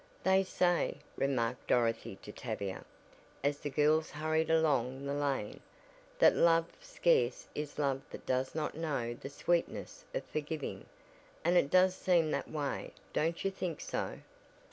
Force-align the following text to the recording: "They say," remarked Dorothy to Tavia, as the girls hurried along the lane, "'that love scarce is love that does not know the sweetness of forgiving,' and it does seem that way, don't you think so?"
"They 0.23 0.43
say," 0.43 0.97
remarked 1.15 1.67
Dorothy 1.67 2.15
to 2.23 2.31
Tavia, 2.31 2.85
as 3.43 3.59
the 3.59 3.69
girls 3.69 4.09
hurried 4.09 4.49
along 4.49 5.05
the 5.05 5.13
lane, 5.13 5.59
"'that 6.17 6.35
love 6.35 6.65
scarce 6.81 7.47
is 7.53 7.77
love 7.77 8.01
that 8.09 8.25
does 8.25 8.55
not 8.55 8.73
know 8.73 9.13
the 9.13 9.29
sweetness 9.29 10.03
of 10.15 10.25
forgiving,' 10.25 10.87
and 11.45 11.55
it 11.55 11.69
does 11.69 11.95
seem 11.95 12.31
that 12.31 12.49
way, 12.49 12.93
don't 13.13 13.45
you 13.45 13.51
think 13.51 13.79
so?" 13.79 14.17